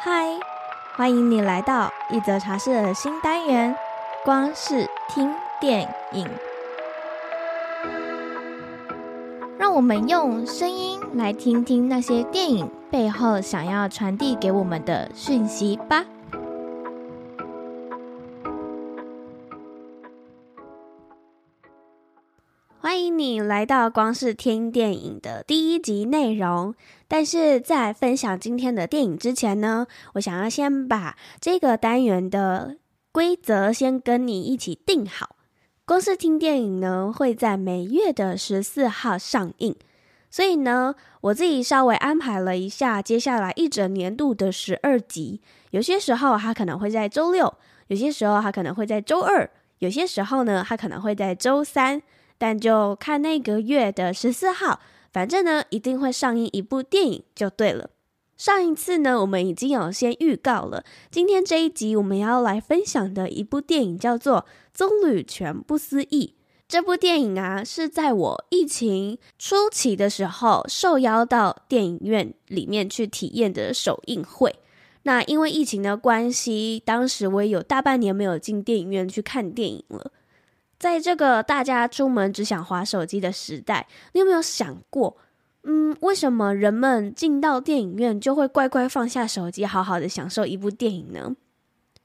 [0.00, 0.38] 嗨，
[0.96, 3.74] 欢迎你来到一则茶室的新单元——
[4.24, 6.28] 光是听电影。
[9.58, 16.04] 让我们用声音来听听那些电影背后想要传递给我们的讯息吧。
[23.18, 26.74] 你来到光是听电影的第一集内容。
[27.06, 32.76] 但是在分享今天的电影之前呢，我想要先把这个单元的
[33.12, 35.36] 规则先跟你一起定好。
[35.84, 39.76] 光是听电影呢，会在每月的十四号上映，
[40.30, 45.40] 所以呢，我自己稍微安排了一下接下来一整年度的十二集。
[45.70, 47.54] 有些时候它可能会在周六，
[47.88, 52.02] 有些时候它可能会在周二，有些时候呢，它可能会在周三。
[52.38, 54.80] 但就看那个月的十四号，
[55.12, 57.90] 反正呢，一定会上映一部电影就对了。
[58.36, 64.40] 上一次呢，我们已经有先预告了，今天这一集我们要来分享的一部电影叫做
[64.74, 66.34] 《棕榈泉不思议》。
[66.66, 74.56] 这部电影啊，是在我疫情初期的时候受邀到电影院里面去体验的首映会。
[75.04, 80.10] 那因为疫情的关系，当时我也有大半年没有进电影院去看电影了。
[80.84, 85.16] 在这个大家出门只想滑手机的时代，你有没有想过，
[85.62, 91.36] 嗯，为什么人们进到电影院就会乖乖放下手机，好好的享受一部电影呢？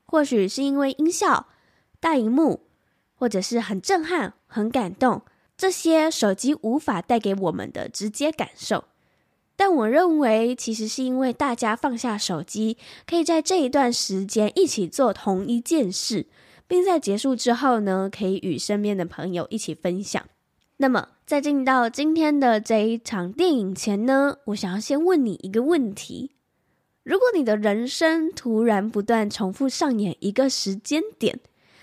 [0.06, 1.48] 或许是因为音效、
[2.00, 2.62] 大荧幕，
[3.16, 5.24] 或者是很震撼、很感动，
[5.58, 8.86] 这些手机无法带给我们的直接感受。
[9.58, 16.28] 但我认为，其实是因为大家放下手机，可以在这一段时间一起做同一件事。
[16.70, 20.24] 并在结束之后呢，可以与身边的朋友一起分享。
[20.78, 26.32] 那么，在进到今天的这一场电影前呢，我想要先问你一个问题：
[27.04, 31.40] 如果你的人生突然不断重复上演一个时间点，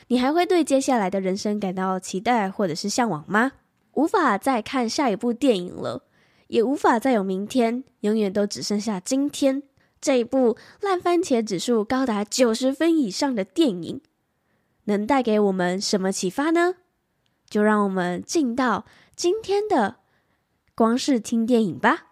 [0.07, 3.53] 你还会对接下来的人生感到期待或者是向往吗？
[3.95, 6.05] 无法再看下一部电影了，
[6.47, 9.65] 也无法再有明天，永远都只剩下今天。
[10.01, 14.01] 这一部烂番茄指数高达九十分以上的电影。
[14.87, 16.75] 能带给我们什么启发呢？
[17.49, 19.99] 就让我们进到今天的
[20.75, 22.05] 光是听电影吧。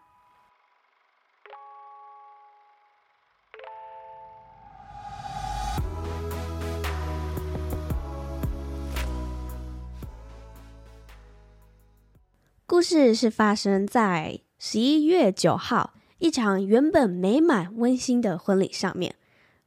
[12.66, 19.14] 故事是发生在十一月九号，一场原本美满温馨的婚礼上面，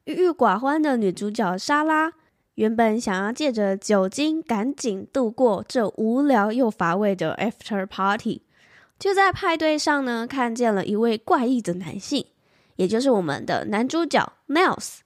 [0.03, 2.13] 郁郁寡欢的女主角莎拉。
[2.57, 8.41] 原本想要借着酒精赶紧度过这无聊又乏味的 after party，
[8.97, 12.25] 就在派对上呢，看见了一位怪异的男性，
[12.77, 15.01] 也就是我们的男主角 Niles。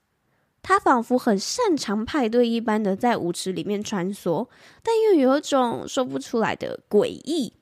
[0.62, 4.48] 他仿佛很擅长派对一般的在舞池里面穿梭，
[4.82, 7.52] 但又有一种说不出来的诡异。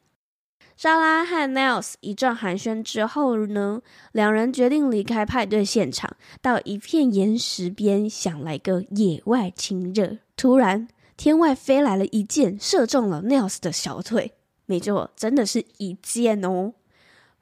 [0.82, 3.82] 莎拉和 Nels 一阵寒暄之后呢，
[4.12, 10.16] 两人决定离开派对现场，到一片岩石边想来个野外亲热。
[10.38, 10.88] 突然，
[11.18, 14.32] 天外飞来了一箭，射中了 Nels 的小腿。
[14.64, 16.72] 没错，真的是一箭哦，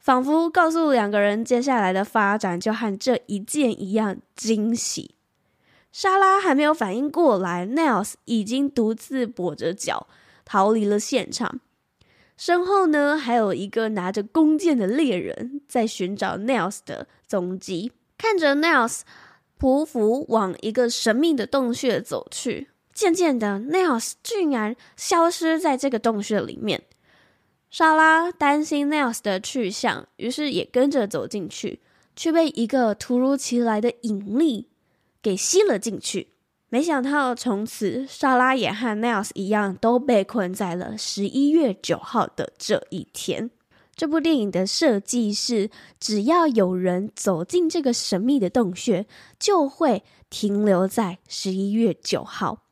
[0.00, 5.15] 仿佛告诉两个人接下来的发展就和这一箭一样惊喜。
[5.93, 10.09] 莎拉还没有反应过来，Nels 已经独自跛着脚
[10.44, 11.60] 逃离了现场。
[12.38, 17.91] 身后呢，还有一个拿着弓箭的猎人，在寻找 Niles 的踪迹。
[18.16, 19.00] 看着 Niles
[19.59, 26.84] 匍匐往一个神秘的洞穴走去，渐渐的，Niles 居然消失在这个洞穴里面。
[27.71, 31.81] 莎拉担心 Niles 的去向，于是也跟着走进去，
[32.15, 34.69] 却被一个突如其来的引力
[35.21, 36.28] 给吸了进去。
[36.70, 43.50] 没想到，从此莎拉也和 Niles 一样，都被困在了十一月九号的这一天。
[43.96, 49.06] 这部电影的设计是，只要有人走进这个神秘的洞穴，
[49.38, 52.65] 就会停留在十一月九号。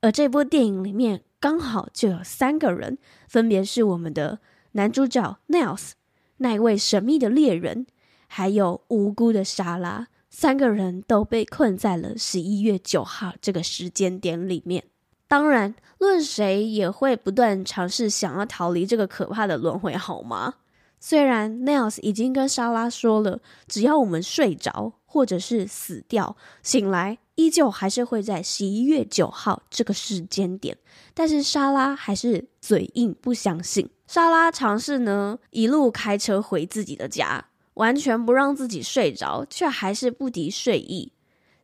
[0.00, 2.96] 而这部电影里面刚好就有三个人，
[3.28, 4.38] 分别是我们的
[4.72, 5.90] 男主角 Niles，
[6.38, 7.86] 那一位神秘的猎人，
[8.26, 10.08] 还有无辜的莎拉。
[10.34, 14.82] 三个人都被困在了十一月九号这个时间点里面。
[15.28, 20.54] 当然，论谁也会不断尝试想要逃离这个可怕的轮回，好吗？
[20.98, 30.76] 虽然 Niles 已经跟莎拉说了，只要我们睡着或者是死掉，醒来依旧还是会在十一月九号这个时间点。
[31.12, 33.88] 但是莎拉还是嘴硬不相信。
[34.06, 37.44] 莎拉尝试呢，一路开车回自己的家。
[37.74, 41.12] 完全不让自己睡着，却还是不敌睡意。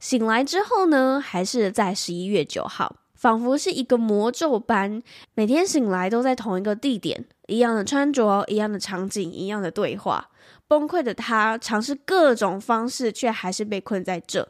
[0.01, 5.03] 醒来之后呢，还是在十一月九号，仿佛是一个魔咒般，
[5.35, 10.31] 每天醒来都在同一个地点，一样的穿着，一样的场景，一样的对话。
[10.69, 14.49] 崩溃的他尝试各种方式，却还是被困在这。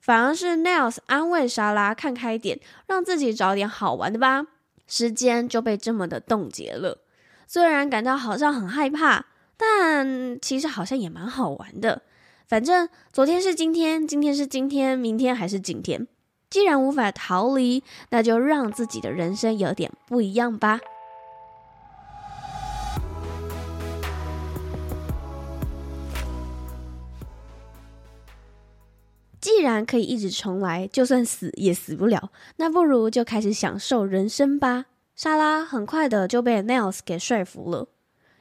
[0.00, 4.46] 反而是 Niles 安慰莎拉，看开点，让自己找点好玩的吧。
[4.86, 6.98] 时间就被这么的冻结了。
[7.46, 9.26] 虽然感到好像很害怕，
[9.58, 12.02] 但其实好像也蛮好玩的。
[12.46, 16.06] 反正昨天是今天，今天是今天，明天还是今天。
[16.48, 20.80] 既然无法逃离，那就让自己的人生有点不一样吧。
[29.40, 34.86] 既然可以一直重来，就算死也死不了，那不如就开始享受人生吧。
[35.14, 37.88] 莎拉很快的就被 Niles 给说服了。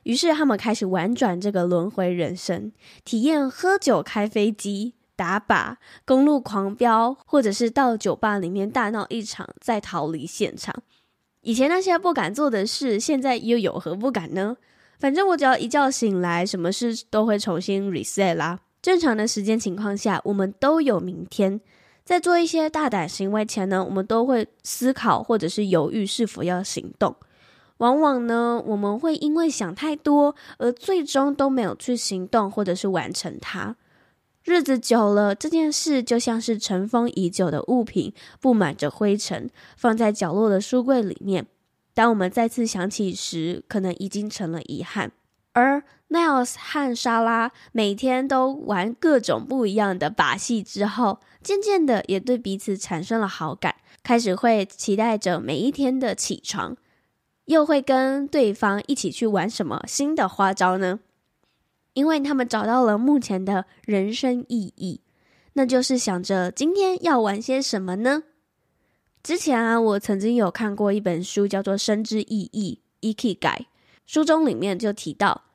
[0.07, 2.71] 于是他们开始玩转这个轮回人生，
[3.03, 5.75] 体验喝酒、开飞机、打靶、
[6.05, 10.73] 公路狂飙，或者是到酒吧里面大闹一场，再逃离现场。
[11.41, 14.55] 以前那些不敢做的事，现在又有何不敢呢？
[14.97, 18.61] 反正我只要一觉醒来，什么事都会重新 reset 啦。
[18.81, 21.59] 正常的时间情况下，我们都有明天。
[22.05, 27.13] 在做一些大胆行为前呢，我们都会思考或者是犹豫是否要行动。
[27.77, 33.75] 往往呢，我们会因为想太多，而最终都没有去行动，或者是完成它。
[34.43, 41.45] 日子久了，这件事就像是尘封已久的物品，布满着灰尘，放在角落的书柜里面。
[41.93, 45.11] 当我们再次想起时，可能已经成了遗憾。
[45.53, 56.77] 而 Niles 和莎拉每天都玩各种不一样的把戏之后，渐渐的也对彼此产生了好感，开始会期待着每一天的起床。
[57.47, 60.99] 又会跟对方一起去玩什么新的花招呢？
[61.93, 65.01] 因为他们找到了目前的人生意义，
[65.53, 68.23] 那就是想着今天要玩些什么呢？
[69.23, 72.81] 之前啊，我曾经有看过一本书，叫做《生之意义》
[73.15, 73.65] （Ikigai），
[74.05, 75.45] 书中里面就提到，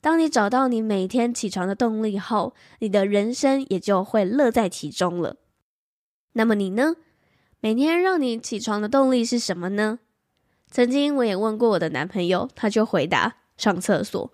[0.00, 5.36] 当你找到你每天起床的动力后，你的人生也就会乐在其中了。
[6.32, 6.96] 那么你呢？
[7.60, 9.98] 每天让你起床的动力是什么呢？
[10.72, 14.32] 曾经我也问过我的男朋友，他就回答上厕所。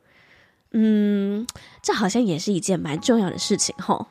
[0.71, 1.45] 嗯，
[1.83, 4.07] 这好像也是一件蛮重要的事情吼。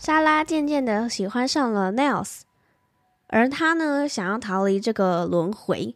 [0.00, 2.40] 莎拉渐渐的喜欢上了 Niles，
[3.28, 5.94] 而他呢，想要逃离这个轮回，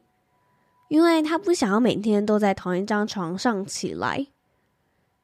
[0.88, 4.28] 因为他不想要每天都在同一张床上起来。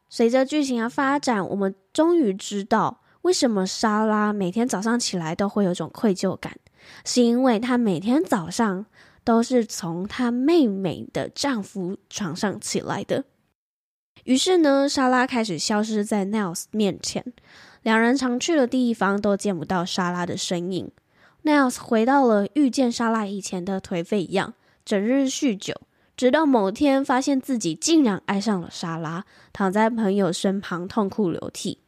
[0.08, 6.56] 随着剧情的发展，我们终于知道为什么莎拉每天早上起来都会有种愧疚感，
[7.04, 8.86] 是因为她每天早上
[9.22, 13.24] 都是从她妹妹的丈夫床上起来的。
[14.24, 17.24] 于是呢，莎拉开始消失在 Niles 面前，
[17.82, 20.90] 两人常去的地方都见不到莎拉的身影。
[21.44, 25.74] Niles 回到了遇见莎拉以前的颓废一样，整日酗酒。
[26.18, 31.78] 直到某天，发现自己竟然爱上了莎拉，躺在朋友身旁痛哭流涕。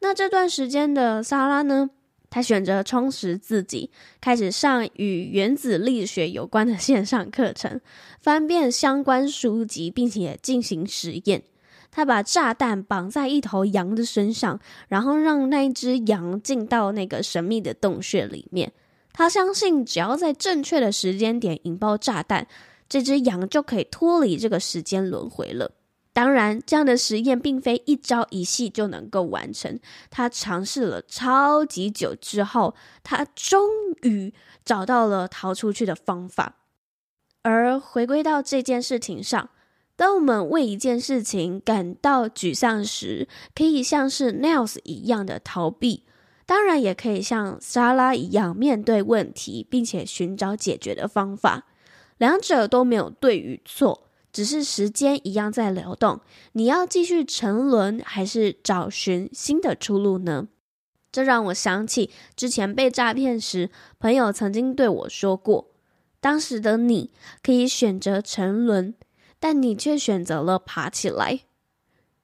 [0.00, 1.90] 那这段时间的莎拉呢？
[2.28, 7.80] 她选择充实自己，开始上与原子力学有关的线上课程，
[8.20, 11.44] 翻遍相关书籍，并且进行实验。
[11.92, 14.58] 她把炸弹绑在一头羊的身上，
[14.88, 18.72] 然后让那一只羊进到那个神秘的洞穴里面。
[19.12, 22.48] 她相信，只要在正确的时间点引爆炸弹。
[22.90, 25.70] 这只羊就可以脱离这个时间轮回了。
[26.12, 29.78] 当然，这样的实验并非一朝一夕就能够完成。
[30.10, 33.70] 他尝试了超级久之后，他终
[34.02, 36.56] 于找到了逃出去的方法。
[37.42, 39.50] 而回归到这件事情上，
[39.94, 46.02] 当我们为一件事情感到沮丧时，可以像是 Niles 一样的逃避，
[46.44, 51.68] 当然也可以像莎拉一样面对问题，并且寻找解决的方法。
[52.20, 56.20] 两者都没有对与错，只是时间一样在流动。
[56.52, 60.48] 你要继续沉沦，还是找寻新的出路呢？
[61.10, 65.70] 这让我想起之前被诈骗时，朋友曾经对我说过：
[66.20, 67.10] 当时的你
[67.42, 68.94] 可以选择沉沦，
[69.38, 71.40] 但你却选择了爬起来。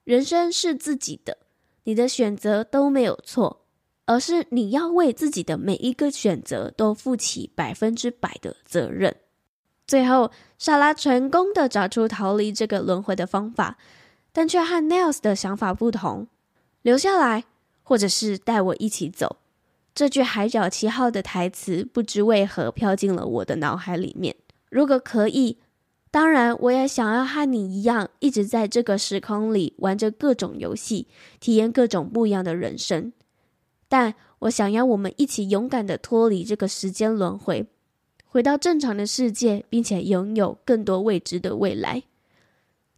[0.05, 1.39] 人生是自己的，
[1.85, 3.65] 你的选择都没有错，
[4.05, 9.17] 而是你要为自己的每一个选择都负起百分之百的责任。
[9.87, 13.79] 最后，莎拉成功的找出逃离这个轮回的方法，
[14.33, 16.27] 但却和 Niles 的想法不同。
[16.83, 17.45] 留下来，
[17.83, 19.37] 或者是带我一起走，
[19.95, 24.35] 这句《海角七号》的台词不知为何飘进了我的脑海里面。
[24.71, 25.59] 如果可以，
[26.11, 31.07] 当然我也想要和你一样，一直在这个时空里玩着各种游戏，
[31.39, 33.13] 体验各种不一样的人生。
[33.89, 37.67] 但我想要我们一起勇敢的脱离这个时间轮回，
[38.37, 42.03] 回到正常的世界，并且拥有更多未知的未来。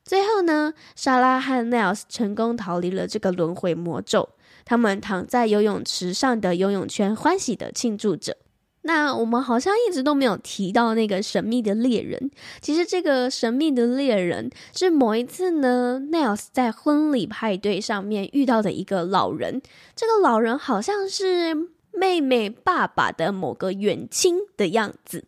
[0.04, 4.30] 最后呢，莎拉和 Nels 成功逃离了这个轮回魔咒。
[4.64, 8.36] 他们躺在游泳池上的游泳圈，欢喜地庆祝着。
[8.82, 12.32] 那我们好像一直都没有提到那个神秘的猎人。
[12.60, 19.62] 其实，这个神秘的猎人是某一次呢，Nels 在婚礼派对上面遇到的一个老人。
[19.94, 21.68] 这个老人好像是
[21.98, 25.24] 妹妹爸爸的某个远亲的样子，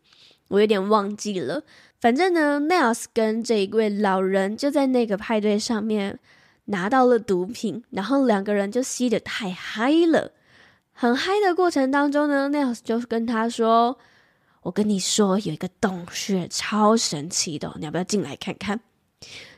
[0.48, 1.64] 我有点忘记了。
[2.00, 6.20] 反正呢，Niles 跟这一位老人就在那个派对上面。
[6.66, 10.30] 拿到了毒品，然后两个人就吸得太嗨了。
[10.92, 13.98] 很嗨的过程当中呢，Niles 就跟他说
[14.62, 18.78] ：“我跟你说，有一个洞穴超神奇的，你要不要进来看看？”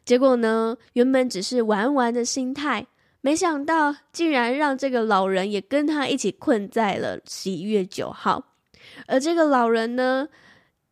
[0.06, 2.86] 结果呢，原本只是玩玩的心态，
[3.22, 8.52] 没想到竟然让这个老人也跟他一起困在了十一月九号。
[9.06, 10.28] 而这个老人呢，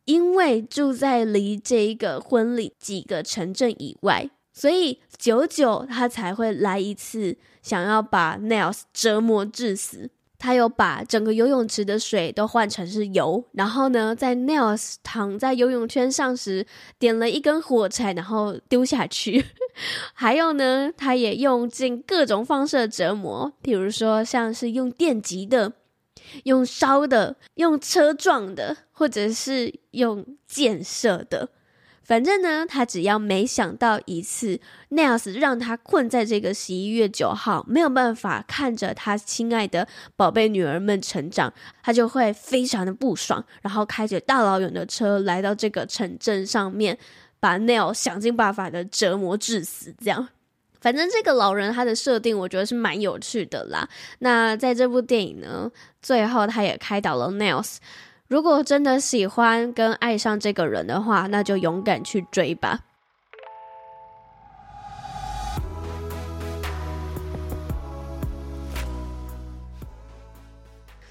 [0.05, 4.29] 因为住在离这一个婚礼几个城镇以外。
[4.53, 10.09] 所以久久他才会来一次，想要把 Nels 折磨致死。
[10.41, 16.65] 他又把整个游泳池的水都换成是油，然后呢，在 Niles 躺在游泳圈上时，
[16.97, 19.45] 点了一根火柴，然后丢下去。
[20.15, 25.73] 还有呢，他也用尽各种方式折磨，比如说像是用电击的、
[26.45, 31.49] 用烧的、用车撞的，或者是用箭射的。
[32.03, 41.53] 反正呢，他只要每想到一次 Niles 让他困在这个十一月九号，没有办法看着他亲爱的宝贝女儿们成长，
[41.83, 46.97] 他就会非常的不爽，然后开着大老远的车来到这个城镇上面，
[47.39, 49.93] 把 Niles 想尽办法的折磨致死。
[50.03, 50.27] 这样，
[50.81, 53.87] 反正这个老人他的设定，我觉得是蛮有趣的啦。
[54.19, 57.77] 那在这部电影呢，最后他也开导了 Niles。
[58.31, 62.79] 如果真的喜欢跟爱上这个人的话，那就勇敢去追吧。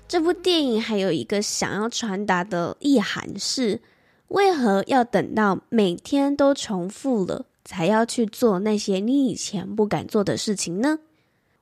[0.09, 3.83] 这部电影还有一个想要传达的意涵是：
[4.29, 11.01] 为何要等到每天都重复了，才要去做那些你以前不敢做的事情呢？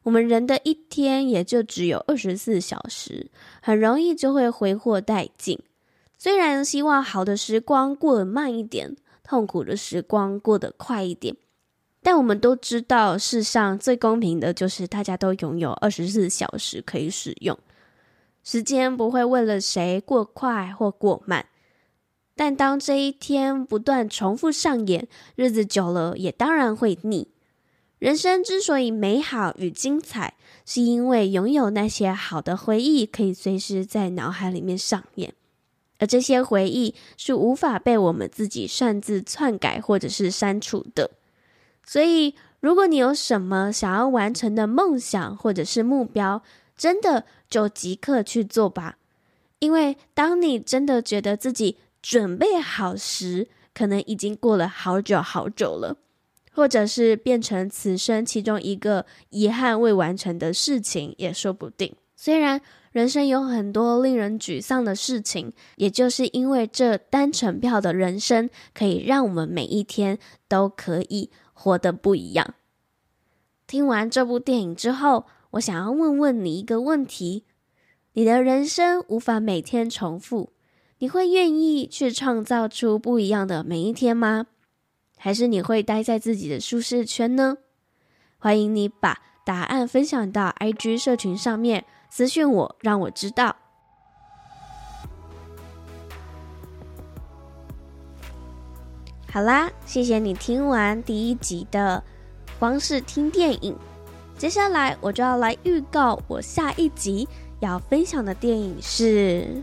[0.09, 5.59] 我们人的一天也就只有二十四小时，很容易就会挥霍殆尽。
[6.17, 11.37] 虽然希望好的时光过得慢一点，痛苦的时光过得快一点，
[12.03, 17.59] 但我们都知道，世上最公平的就是大家都拥有二十四小时可以使用。
[18.43, 21.45] 时间不会为了谁过快或过慢，
[22.35, 27.29] 但当这一天不断重复上演，日子久了也当然会腻。
[27.99, 35.35] 人生之所以美好与精彩，是因为拥有那些好的回忆，可以随时在脑海里面上演，
[35.99, 41.11] 而这些回忆是无法被我们自己擅自篡改或者是删除的。
[41.85, 46.43] 所以，如果你有什么想要完成的梦想或者是目标，
[46.77, 48.99] 真的就即刻去做吧。
[49.59, 55.97] 因为当你真的觉得自己准备好时，可能已经过了好久好久了。
[56.59, 61.95] 或者是变成此生其中一个遗憾未完成的事情也说不定。
[62.17, 62.61] 虽然
[62.91, 72.55] 人生有很多令人沮丧的事情，也就是因为这单程票的人生，可以让我们每一天都可以活得不一样。
[73.69, 77.45] 听完这部电影之后，我想要问问你一个问题：
[78.15, 80.51] 你的人生无法每天重复，
[80.99, 84.49] 你会愿意去创造出不一样的每一天吗？
[85.19, 87.59] 还是你会待在自己的舒适圈呢？
[88.39, 93.57] 欢迎你把答案分享到 IG 社群上面私讯我，让我知道。
[99.31, 102.03] 好啦，谢谢你听完第一集的
[102.59, 103.77] 光是听电影，
[104.39, 107.29] 接下来我就要来预告我下一集
[107.61, 109.63] 要分享的电影是，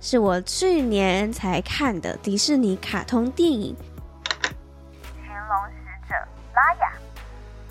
[0.00, 3.74] 是我去年才看的迪士尼卡通电影。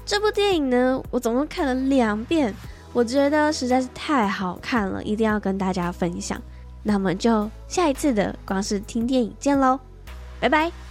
[0.09, 2.51] 这部电影呢，我总共看了两遍，
[2.93, 6.41] 我觉得实在是太好看了，一定要跟大家分享。
[6.81, 9.79] 那么就下一次的光是听电影见喽，
[10.39, 10.88] 拜拜。